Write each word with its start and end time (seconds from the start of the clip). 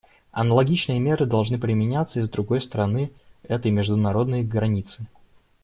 Аналогичные 0.31 0.97
меры 0.99 1.27
должны 1.27 1.59
применяться 1.59 2.19
и 2.19 2.23
с 2.23 2.29
другой 2.31 2.63
стороны 2.63 3.11
этой 3.43 3.69
международной 3.69 4.43
границы. 4.43 5.05